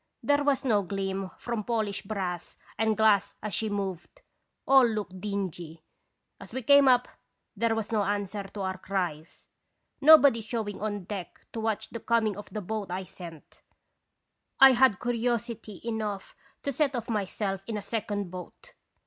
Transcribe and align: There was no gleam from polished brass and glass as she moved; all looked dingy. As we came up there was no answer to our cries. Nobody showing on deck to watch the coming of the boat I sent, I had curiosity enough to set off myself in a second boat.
There 0.23 0.43
was 0.43 0.65
no 0.65 0.81
gleam 0.81 1.29
from 1.37 1.63
polished 1.63 2.07
brass 2.07 2.57
and 2.75 2.97
glass 2.97 3.35
as 3.43 3.53
she 3.53 3.69
moved; 3.69 4.21
all 4.67 4.83
looked 4.83 5.21
dingy. 5.21 5.83
As 6.39 6.53
we 6.55 6.63
came 6.63 6.87
up 6.87 7.07
there 7.55 7.75
was 7.75 7.91
no 7.91 8.01
answer 8.01 8.41
to 8.41 8.61
our 8.61 8.79
cries. 8.79 9.47
Nobody 10.01 10.41
showing 10.41 10.81
on 10.81 11.03
deck 11.03 11.45
to 11.53 11.59
watch 11.59 11.91
the 11.91 11.99
coming 11.99 12.35
of 12.35 12.49
the 12.49 12.61
boat 12.61 12.89
I 12.89 13.03
sent, 13.03 13.61
I 14.59 14.71
had 14.71 14.99
curiosity 14.99 15.79
enough 15.85 16.35
to 16.63 16.71
set 16.71 16.95
off 16.95 17.07
myself 17.07 17.63
in 17.67 17.77
a 17.77 17.83
second 17.83 18.31
boat. 18.31 18.73